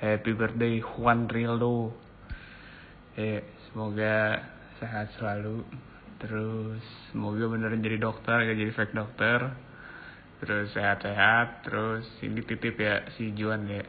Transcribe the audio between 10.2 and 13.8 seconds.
Terus sehat-sehat. Terus ini titip ya si Juan